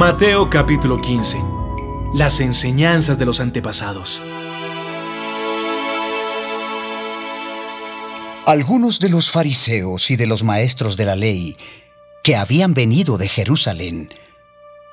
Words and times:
Mateo 0.00 0.48
capítulo 0.48 0.98
15. 0.98 1.36
Las 2.14 2.40
enseñanzas 2.40 3.18
de 3.18 3.26
los 3.26 3.38
antepasados. 3.38 4.22
Algunos 8.46 8.98
de 8.98 9.10
los 9.10 9.30
fariseos 9.30 10.10
y 10.10 10.16
de 10.16 10.26
los 10.26 10.42
maestros 10.42 10.96
de 10.96 11.04
la 11.04 11.16
ley 11.16 11.54
que 12.24 12.34
habían 12.34 12.72
venido 12.72 13.18
de 13.18 13.28
Jerusalén 13.28 14.08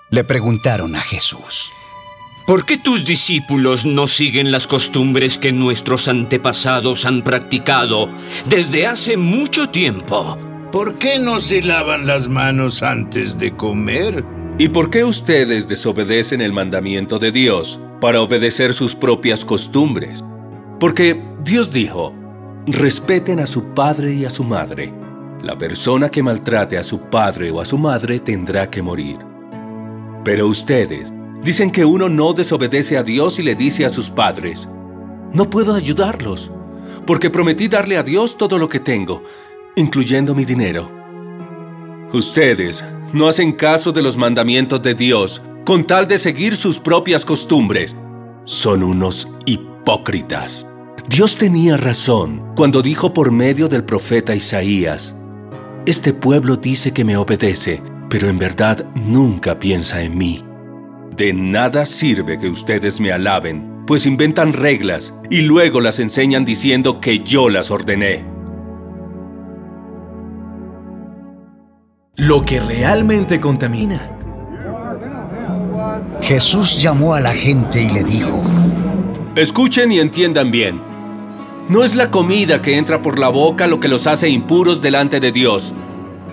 le 0.10 0.26
preguntaron 0.26 0.94
a 0.98 1.02
Jesús. 1.02 1.72
¿Por 2.46 2.66
qué 2.66 2.78
tus 2.78 3.06
discípulos 3.06 3.86
no 3.86 4.08
siguen 4.08 4.52
las 4.52 4.68
costumbres 4.68 5.38
que 5.38 5.54
nuestros 5.54 6.10
antepasados 6.10 7.06
han 7.06 7.22
practicado 7.22 8.10
desde 8.50 8.88
hace 8.88 9.16
mucho 9.16 9.70
tiempo? 9.70 10.38
¿Por 10.70 10.98
qué 11.00 11.18
no 11.18 11.40
se 11.40 11.62
lavan 11.62 12.08
las 12.08 12.28
manos 12.28 12.84
antes 12.84 13.40
de 13.40 13.56
comer? 13.56 14.26
¿Y 14.60 14.70
por 14.70 14.90
qué 14.90 15.04
ustedes 15.04 15.68
desobedecen 15.68 16.42
el 16.42 16.52
mandamiento 16.52 17.20
de 17.20 17.32
Dios 17.32 17.80
para 18.02 18.22
obedecer 18.22 18.74
sus 18.74 18.96
propias 18.96 19.46
costumbres? 19.46 20.24
Porque 20.80 21.24
Dios 21.44 21.72
dijo, 21.72 22.12
respeten 22.66 23.40
a 23.40 23.46
su 23.46 23.76
padre 23.76 24.16
y 24.16 24.26
a 24.26 24.32
su 24.32 24.44
madre. 24.44 24.92
La 25.44 25.56
persona 25.56 26.10
que 26.10 26.24
maltrate 26.24 26.80
a 26.80 26.84
su 26.84 27.02
padre 27.02 27.52
o 27.52 27.62
a 27.62 27.66
su 27.66 27.78
madre 27.78 28.20
tendrá 28.20 28.68
que 28.68 28.82
morir. 28.82 29.20
Pero 30.26 30.48
ustedes 30.48 31.14
dicen 31.44 31.70
que 31.70 31.86
uno 31.86 32.10
no 32.10 32.34
desobedece 32.34 32.98
a 32.98 33.04
Dios 33.04 33.38
y 33.38 33.44
le 33.44 33.54
dice 33.54 33.86
a 33.86 33.92
sus 33.92 34.10
padres, 34.10 34.68
no 35.34 35.52
puedo 35.52 35.76
ayudarlos, 35.76 36.50
porque 37.06 37.30
prometí 37.30 37.68
darle 37.68 37.96
a 37.96 38.02
Dios 38.02 38.36
todo 38.40 38.58
lo 38.58 38.68
que 38.68 38.80
tengo, 38.80 39.24
incluyendo 39.76 40.34
mi 40.34 40.46
dinero. 40.46 40.97
Ustedes 42.14 42.86
no 43.12 43.28
hacen 43.28 43.52
caso 43.52 43.92
de 43.92 44.02
los 44.02 44.16
mandamientos 44.16 44.82
de 44.82 44.96
Dios 44.96 45.42
con 45.66 45.86
tal 45.86 46.08
de 46.08 46.18
seguir 46.18 46.56
sus 46.56 46.80
propias 46.80 47.26
costumbres. 47.26 47.98
Son 48.46 48.82
unos 48.82 49.28
hipócritas. 49.46 50.66
Dios 51.10 51.38
tenía 51.38 51.76
razón 51.76 52.54
cuando 52.56 52.82
dijo 52.82 53.14
por 53.14 53.32
medio 53.32 53.68
del 53.68 53.84
profeta 53.84 54.34
Isaías, 54.36 55.18
Este 55.86 56.14
pueblo 56.14 56.56
dice 56.56 56.94
que 56.94 57.04
me 57.04 57.18
obedece, 57.18 57.82
pero 58.10 58.30
en 58.30 58.40
verdad 58.40 58.86
nunca 58.96 59.60
piensa 59.60 60.02
en 60.02 60.18
mí. 60.18 60.46
De 61.18 61.34
nada 61.34 61.86
sirve 61.86 62.40
que 62.40 62.48
ustedes 62.48 63.02
me 63.02 63.12
alaben, 63.12 63.84
pues 63.86 64.06
inventan 64.06 64.54
reglas 64.54 65.14
y 65.30 65.42
luego 65.42 65.82
las 65.82 66.00
enseñan 66.00 66.46
diciendo 66.46 67.02
que 67.02 67.20
yo 67.20 67.50
las 67.50 67.70
ordené. 67.70 68.37
Lo 72.18 72.44
que 72.44 72.60
realmente 72.60 73.40
contamina. 73.40 74.10
Jesús 76.20 76.82
llamó 76.82 77.14
a 77.14 77.20
la 77.20 77.34
gente 77.34 77.82
y 77.82 77.92
le 77.92 78.04
dijo, 78.04 78.44
Escuchen 79.36 79.92
y 79.92 80.00
entiendan 80.00 80.50
bien. 80.50 80.82
No 81.70 81.84
es 81.84 81.94
la 81.94 82.10
comida 82.10 82.60
que 82.60 82.78
entra 82.78 83.04
por 83.04 83.20
la 83.20 83.30
boca 83.30 83.68
lo 83.68 83.80
que 83.80 83.88
los 83.88 84.08
hace 84.08 84.30
impuros 84.30 84.82
delante 84.82 85.20
de 85.20 85.32
Dios. 85.32 85.76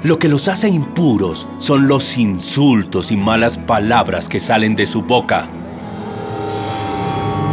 Lo 0.02 0.18
que 0.18 0.28
los 0.28 0.48
hace 0.48 0.70
impuros 0.70 1.46
son 1.58 1.86
los 1.86 2.16
insultos 2.16 3.12
y 3.12 3.16
malas 3.16 3.58
palabras 3.58 4.30
que 4.30 4.40
salen 4.40 4.76
de 4.76 4.86
su 4.86 5.02
boca. 5.02 5.50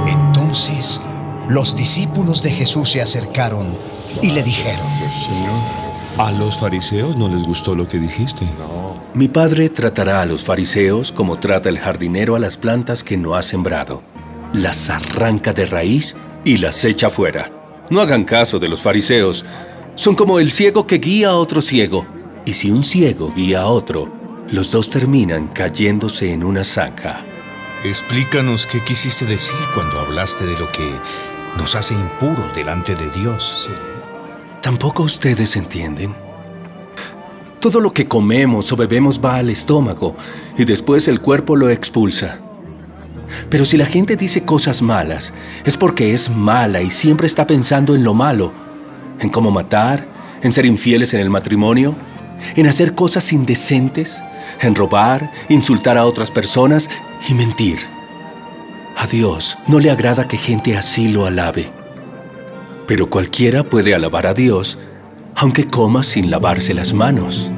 Entonces 0.07 1.01
los 1.49 1.75
discípulos 1.75 2.41
de 2.41 2.51
Jesús 2.51 2.91
se 2.91 3.01
acercaron 3.01 3.75
y 4.21 4.29
le 4.29 4.41
dijeron, 4.41 4.87
Señor, 5.11 5.90
a 6.17 6.31
los 6.31 6.59
fariseos 6.59 7.15
no 7.17 7.29
les 7.29 7.43
gustó 7.43 7.75
lo 7.75 7.87
que 7.87 7.97
dijiste. 7.97 8.45
Mi 9.13 9.27
padre 9.27 9.69
tratará 9.69 10.21
a 10.21 10.25
los 10.25 10.43
fariseos 10.43 11.11
como 11.11 11.39
trata 11.39 11.69
el 11.69 11.79
jardinero 11.79 12.35
a 12.35 12.39
las 12.39 12.57
plantas 12.57 13.03
que 13.03 13.17
no 13.17 13.35
ha 13.35 13.43
sembrado. 13.43 14.01
Las 14.53 14.89
arranca 14.89 15.53
de 15.53 15.65
raíz 15.65 16.15
y 16.43 16.57
las 16.57 16.83
echa 16.85 17.09
fuera. 17.09 17.51
No 17.89 18.01
hagan 18.01 18.23
caso 18.23 18.59
de 18.59 18.67
los 18.67 18.81
fariseos. 18.81 19.45
Son 19.95 20.15
como 20.15 20.39
el 20.39 20.51
ciego 20.51 20.87
que 20.87 20.97
guía 20.97 21.29
a 21.29 21.35
otro 21.35 21.61
ciego. 21.61 22.05
Y 22.45 22.53
si 22.53 22.71
un 22.71 22.83
ciego 22.83 23.31
guía 23.35 23.61
a 23.61 23.67
otro, 23.67 24.11
los 24.49 24.71
dos 24.71 24.89
terminan 24.89 25.47
cayéndose 25.47 26.31
en 26.31 26.43
una 26.43 26.63
zanja. 26.63 27.25
Explícanos 27.83 28.65
qué 28.65 28.83
quisiste 28.83 29.25
decir 29.25 29.57
cuando 29.73 29.99
hablaste 29.99 30.45
de 30.45 30.57
lo 30.57 30.71
que 30.71 30.89
nos 31.57 31.75
hace 31.75 31.93
impuros 31.93 32.53
delante 32.53 32.95
de 32.95 33.09
Dios. 33.11 33.69
¿Tampoco 34.61 35.01
ustedes 35.01 35.55
entienden? 35.55 36.13
Todo 37.59 37.79
lo 37.79 37.91
que 37.93 38.07
comemos 38.07 38.71
o 38.71 38.75
bebemos 38.75 39.19
va 39.19 39.37
al 39.37 39.49
estómago 39.49 40.15
y 40.55 40.65
después 40.65 41.07
el 41.07 41.19
cuerpo 41.19 41.55
lo 41.55 41.71
expulsa. 41.71 42.39
Pero 43.49 43.65
si 43.65 43.75
la 43.75 43.87
gente 43.87 44.15
dice 44.15 44.43
cosas 44.43 44.83
malas, 44.83 45.33
es 45.65 45.77
porque 45.77 46.13
es 46.13 46.29
mala 46.29 46.81
y 46.81 46.91
siempre 46.91 47.25
está 47.25 47.47
pensando 47.47 47.95
en 47.95 48.03
lo 48.03 48.13
malo, 48.13 48.53
en 49.19 49.29
cómo 49.29 49.49
matar, 49.49 50.05
en 50.43 50.53
ser 50.53 50.67
infieles 50.67 51.15
en 51.15 51.21
el 51.21 51.31
matrimonio, 51.31 51.95
en 52.55 52.67
hacer 52.67 52.93
cosas 52.93 53.33
indecentes, 53.33 54.21
en 54.59 54.75
robar, 54.75 55.31
insultar 55.49 55.97
a 55.97 56.05
otras 56.05 56.29
personas 56.29 56.87
y 57.27 57.33
mentir. 57.33 57.79
A 58.95 59.07
Dios 59.07 59.57
no 59.65 59.79
le 59.79 59.89
agrada 59.89 60.27
que 60.27 60.37
gente 60.37 60.77
así 60.77 61.07
lo 61.07 61.25
alabe. 61.25 61.80
Pero 62.91 63.09
cualquiera 63.09 63.63
puede 63.63 63.95
alabar 63.95 64.27
a 64.27 64.33
Dios, 64.33 64.77
aunque 65.35 65.65
coma 65.65 66.03
sin 66.03 66.29
lavarse 66.29 66.73
las 66.73 66.93
manos. 66.93 67.49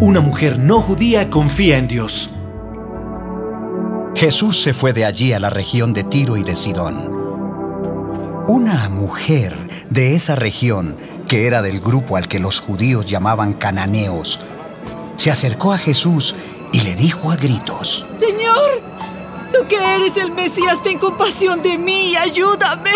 Una 0.00 0.22
mujer 0.22 0.58
no 0.58 0.80
judía 0.80 1.28
confía 1.28 1.76
en 1.76 1.86
Dios. 1.86 2.30
Jesús 4.14 4.62
se 4.62 4.72
fue 4.72 4.94
de 4.94 5.04
allí 5.04 5.34
a 5.34 5.38
la 5.38 5.50
región 5.50 5.92
de 5.92 6.04
Tiro 6.04 6.38
y 6.38 6.42
de 6.42 6.56
Sidón. 6.56 7.12
Una 8.48 8.88
mujer 8.88 9.54
de 9.90 10.14
esa 10.14 10.36
región, 10.36 10.96
que 11.28 11.46
era 11.46 11.60
del 11.60 11.80
grupo 11.80 12.16
al 12.16 12.28
que 12.28 12.38
los 12.38 12.60
judíos 12.60 13.04
llamaban 13.04 13.52
cananeos, 13.52 14.40
se 15.16 15.30
acercó 15.30 15.74
a 15.74 15.76
Jesús 15.76 16.34
y 16.72 16.80
le 16.80 16.96
dijo 16.96 17.30
a 17.30 17.36
gritos, 17.36 18.06
Señor, 18.18 18.33
Tú 19.54 19.68
que 19.68 19.76
eres 19.76 20.16
el 20.16 20.32
Mesías, 20.32 20.82
ten 20.82 20.98
compasión 20.98 21.62
de 21.62 21.78
mí 21.78 22.10
y 22.10 22.16
ayúdame. 22.16 22.90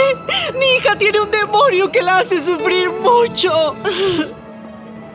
Mi 0.59 0.67
hija 0.77 0.99
tiene 0.99 1.21
un 1.21 1.31
demonio 1.31 1.93
que 1.93 2.03
la 2.03 2.19
hace 2.19 2.43
sufrir 2.43 2.91
mucho. 2.91 3.77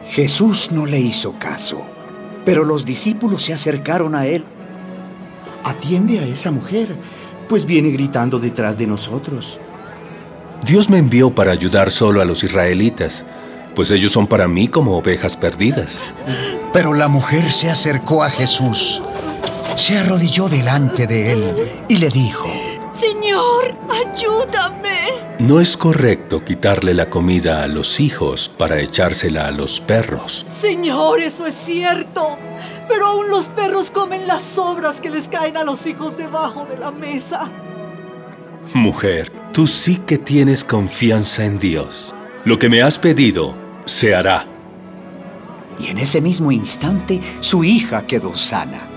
Jesús 0.07 0.71
no 0.71 0.85
le 0.85 0.99
hizo 0.99 1.37
caso, 1.37 1.85
pero 2.45 2.63
los 2.63 2.85
discípulos 2.85 3.43
se 3.43 3.53
acercaron 3.53 4.15
a 4.15 4.25
él. 4.25 4.45
Atiende 5.65 6.19
a 6.19 6.25
esa 6.25 6.49
mujer, 6.51 6.95
pues 7.49 7.65
viene 7.65 7.89
gritando 7.89 8.39
detrás 8.39 8.77
de 8.77 8.87
nosotros. 8.87 9.59
Dios 10.63 10.89
me 10.89 10.97
envió 10.97 11.35
para 11.35 11.51
ayudar 11.51 11.91
solo 11.91 12.21
a 12.21 12.25
los 12.25 12.45
israelitas, 12.45 13.25
pues 13.75 13.91
ellos 13.91 14.13
son 14.13 14.27
para 14.27 14.47
mí 14.47 14.69
como 14.69 14.97
ovejas 14.97 15.35
perdidas. 15.35 16.05
Pero 16.71 16.93
la 16.93 17.09
mujer 17.09 17.51
se 17.51 17.69
acercó 17.69 18.23
a 18.23 18.29
Jesús 18.29 19.01
se 19.75 19.97
arrodilló 19.97 20.49
delante 20.49 21.07
de 21.07 21.33
él 21.33 21.71
y 21.87 21.97
le 21.97 22.09
dijo, 22.09 22.49
Señor, 22.93 23.75
ayúdame. 23.89 24.99
No 25.39 25.59
es 25.59 25.75
correcto 25.75 26.45
quitarle 26.45 26.93
la 26.93 27.09
comida 27.09 27.63
a 27.63 27.67
los 27.67 27.99
hijos 27.99 28.51
para 28.57 28.79
echársela 28.79 29.47
a 29.47 29.51
los 29.51 29.81
perros. 29.81 30.45
Señor, 30.47 31.19
eso 31.19 31.47
es 31.47 31.55
cierto. 31.55 32.37
Pero 32.87 33.07
aún 33.07 33.29
los 33.29 33.49
perros 33.49 33.89
comen 33.89 34.27
las 34.27 34.43
sobras 34.43 35.01
que 35.01 35.09
les 35.09 35.27
caen 35.27 35.57
a 35.57 35.63
los 35.63 35.87
hijos 35.87 36.17
debajo 36.17 36.65
de 36.65 36.77
la 36.77 36.91
mesa. 36.91 37.49
Mujer, 38.73 39.31
tú 39.51 39.65
sí 39.67 39.97
que 39.97 40.17
tienes 40.17 40.63
confianza 40.63 41.45
en 41.45 41.59
Dios. 41.59 42.13
Lo 42.45 42.59
que 42.59 42.69
me 42.69 42.81
has 42.81 42.99
pedido 42.99 43.55
se 43.85 44.13
hará. 44.13 44.45
Y 45.79 45.87
en 45.87 45.97
ese 45.97 46.21
mismo 46.21 46.51
instante 46.51 47.19
su 47.39 47.63
hija 47.63 48.03
quedó 48.03 48.35
sana. 48.37 48.92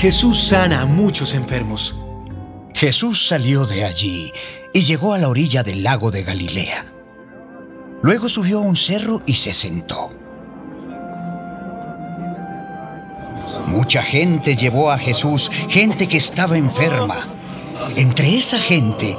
Jesús 0.00 0.38
sana 0.38 0.80
a 0.80 0.86
muchos 0.86 1.34
enfermos. 1.34 1.94
Jesús 2.72 3.26
salió 3.26 3.66
de 3.66 3.84
allí 3.84 4.32
y 4.72 4.84
llegó 4.84 5.12
a 5.12 5.18
la 5.18 5.28
orilla 5.28 5.62
del 5.62 5.82
lago 5.82 6.10
de 6.10 6.22
Galilea. 6.22 6.90
Luego 8.00 8.26
subió 8.30 8.60
a 8.60 8.62
un 8.62 8.76
cerro 8.76 9.20
y 9.26 9.34
se 9.34 9.52
sentó. 9.52 10.10
Mucha 13.66 14.02
gente 14.02 14.56
llevó 14.56 14.90
a 14.90 14.96
Jesús, 14.96 15.50
gente 15.68 16.08
que 16.08 16.16
estaba 16.16 16.56
enferma. 16.56 17.28
Entre 17.94 18.38
esa 18.38 18.58
gente 18.58 19.18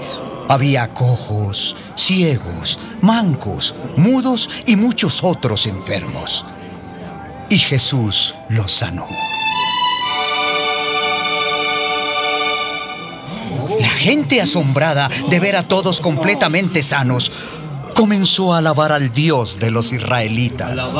había 0.49 0.95
cojos, 0.95 1.75
ciegos, 1.95 2.79
mancos, 3.01 3.75
mudos 3.97 4.49
y 4.65 4.77
muchos 4.77 5.23
otros 5.23 5.67
enfermos. 5.67 6.43
Y 7.49 7.59
Jesús 7.59 8.33
los 8.49 8.71
sanó. 8.71 9.05
La 13.81 13.89
gente 13.89 14.39
asombrada 14.39 15.09
de 15.27 15.39
ver 15.39 15.55
a 15.55 15.63
todos 15.67 16.01
completamente 16.01 16.83
sanos 16.83 17.31
comenzó 17.95 18.53
a 18.53 18.59
alabar 18.59 18.91
al 18.91 19.11
Dios 19.11 19.57
de 19.59 19.71
los 19.71 19.91
israelitas. 19.91 20.93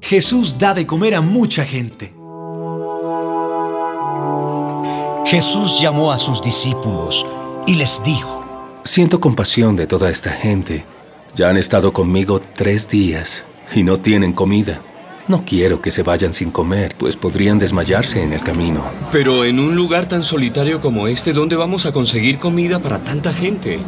Jesús 0.00 0.56
da 0.56 0.72
de 0.72 0.86
comer 0.86 1.16
a 1.16 1.20
mucha 1.20 1.64
gente. 1.64 2.14
Jesús 5.26 5.80
llamó 5.80 6.12
a 6.12 6.18
sus 6.18 6.40
discípulos 6.40 7.26
y 7.66 7.74
les 7.74 8.00
dijo, 8.04 8.38
Siento 8.84 9.20
compasión 9.20 9.74
de 9.74 9.88
toda 9.88 10.10
esta 10.10 10.30
gente. 10.30 10.84
Ya 11.34 11.48
han 11.48 11.56
estado 11.56 11.92
conmigo 11.92 12.40
tres 12.40 12.88
días 12.88 13.44
y 13.74 13.82
no 13.82 14.00
tienen 14.00 14.32
comida. 14.32 14.80
No 15.28 15.44
quiero 15.44 15.80
que 15.80 15.92
se 15.92 16.02
vayan 16.02 16.34
sin 16.34 16.50
comer, 16.50 16.96
pues 16.98 17.14
podrían 17.14 17.58
desmayarse 17.58 18.20
en 18.20 18.32
el 18.32 18.42
camino. 18.42 18.82
Pero 19.12 19.44
en 19.44 19.60
un 19.60 19.76
lugar 19.76 20.06
tan 20.06 20.24
solitario 20.24 20.80
como 20.80 21.06
este, 21.06 21.32
¿dónde 21.32 21.54
vamos 21.54 21.86
a 21.86 21.92
conseguir 21.92 22.38
comida 22.38 22.80
para 22.80 23.04
tanta 23.04 23.32
gente? 23.32 23.78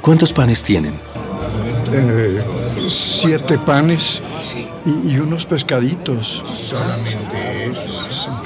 ¿Cuántos 0.00 0.32
panes 0.32 0.62
tienen? 0.62 0.94
Eh, 1.92 2.42
siete 2.88 3.58
panes 3.58 4.22
y, 4.86 5.12
y 5.12 5.18
unos 5.18 5.44
pescaditos. 5.44 6.42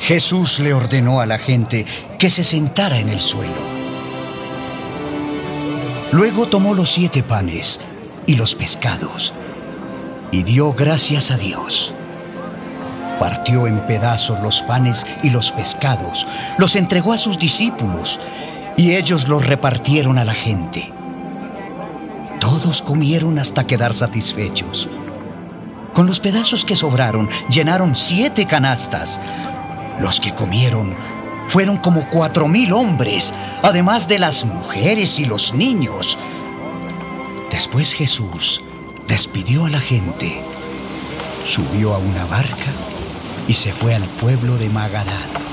Jesús 0.01 0.59
le 0.59 0.75
ordenó 0.75 1.21
a 1.21 1.27
la 1.27 1.39
gente 1.39 1.87
que 2.19 2.29
se 2.29 2.43
sentara 2.43 2.99
en 2.99 3.09
el 3.09 3.21
suelo. 3.21 3.78
Luego 6.11 6.47
tomó 6.47 6.75
los 6.75 6.91
siete 6.91 7.23
panes 7.23 7.81
y 8.27 8.37
los 8.37 8.55
pescados 8.55 9.35
y 10.31 10.43
dio 10.43 10.73
gracias 10.73 11.31
a 11.31 11.37
Dios. 11.37 11.93
Partió 13.21 13.67
en 13.67 13.81
pedazos 13.87 14.41
los 14.41 14.63
panes 14.63 15.07
y 15.23 15.31
los 15.31 15.53
pescados, 15.53 16.27
los 16.59 16.77
entregó 16.77 17.13
a 17.13 17.19
sus 17.19 17.39
discípulos 17.39 18.21
y 18.77 18.93
ellos 18.93 19.29
los 19.29 19.45
repartieron 19.45 20.19
a 20.19 20.25
la 20.25 20.35
gente. 20.35 20.93
Todos 22.41 22.81
comieron 22.81 23.39
hasta 23.39 23.67
quedar 23.67 23.93
satisfechos. 23.93 24.89
Con 25.93 26.07
los 26.07 26.21
pedazos 26.21 26.65
que 26.65 26.77
sobraron, 26.77 27.29
llenaron 27.51 27.97
siete 27.97 28.47
canastas. 28.47 29.21
Los 29.99 30.21
que 30.21 30.33
comieron 30.33 30.97
fueron 31.49 31.79
como 31.79 32.09
cuatro 32.09 32.47
mil 32.47 32.73
hombres, 32.73 33.33
además 33.63 34.07
de 34.07 34.19
las 34.19 34.45
mujeres 34.45 35.19
y 35.19 35.25
los 35.25 35.55
niños. 35.55 36.19
Después 37.51 37.95
Jesús 37.95 38.63
despidió 39.07 39.65
a 39.65 39.71
la 39.71 39.81
gente, 39.81 40.43
subió 41.45 41.95
a 41.95 41.99
una 41.99 42.25
barca 42.27 42.73
y 43.49 43.55
se 43.55 43.73
fue 43.73 43.95
al 43.95 44.05
pueblo 44.05 44.59
de 44.59 44.69
Magadán. 44.69 45.48